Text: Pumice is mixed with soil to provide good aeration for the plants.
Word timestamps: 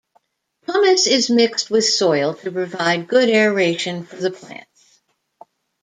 Pumice 0.65 1.05
is 1.05 1.29
mixed 1.29 1.69
with 1.69 1.85
soil 1.85 2.33
to 2.33 2.51
provide 2.51 3.07
good 3.07 3.29
aeration 3.29 4.03
for 4.03 4.15
the 4.15 4.31
plants. 4.31 4.99